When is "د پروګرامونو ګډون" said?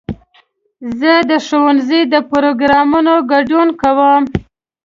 2.13-3.67